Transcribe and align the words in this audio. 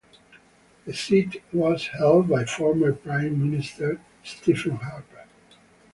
The 0.85 0.95
seat 0.95 1.43
was 1.53 1.85
held 1.89 2.27
by 2.27 2.45
former 2.45 2.91
Prime 2.91 3.39
Minister 3.51 4.01
Stephen 4.23 4.77
Harper. 4.77 5.25